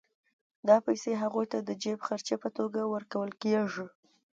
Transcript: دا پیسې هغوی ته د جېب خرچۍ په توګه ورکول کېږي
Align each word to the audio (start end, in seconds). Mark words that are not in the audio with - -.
دا 0.67 0.77
پیسې 0.85 1.11
هغوی 1.21 1.45
ته 1.51 1.57
د 1.67 1.69
جېب 1.81 1.99
خرچۍ 2.07 2.35
په 2.43 2.49
توګه 2.57 2.79
ورکول 2.93 3.29
کېږي 3.41 3.85